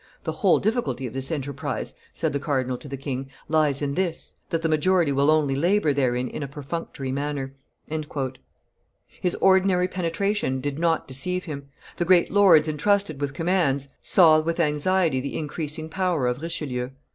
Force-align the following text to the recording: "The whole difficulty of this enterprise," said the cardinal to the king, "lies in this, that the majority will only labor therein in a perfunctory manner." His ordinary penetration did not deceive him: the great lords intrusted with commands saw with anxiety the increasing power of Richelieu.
"The 0.23 0.31
whole 0.31 0.57
difficulty 0.57 1.05
of 1.05 1.13
this 1.13 1.29
enterprise," 1.31 1.93
said 2.11 2.33
the 2.33 2.39
cardinal 2.39 2.75
to 2.75 2.87
the 2.87 2.97
king, 2.97 3.29
"lies 3.47 3.83
in 3.83 3.93
this, 3.93 4.33
that 4.49 4.63
the 4.63 4.67
majority 4.67 5.11
will 5.11 5.29
only 5.29 5.53
labor 5.53 5.93
therein 5.93 6.27
in 6.27 6.41
a 6.41 6.47
perfunctory 6.47 7.11
manner." 7.11 7.53
His 9.05 9.35
ordinary 9.35 9.87
penetration 9.87 10.59
did 10.59 10.79
not 10.79 11.07
deceive 11.07 11.43
him: 11.43 11.69
the 11.97 12.05
great 12.05 12.31
lords 12.31 12.67
intrusted 12.67 13.21
with 13.21 13.35
commands 13.35 13.89
saw 14.01 14.39
with 14.39 14.59
anxiety 14.59 15.21
the 15.21 15.37
increasing 15.37 15.87
power 15.87 16.25
of 16.25 16.41
Richelieu. 16.41 16.89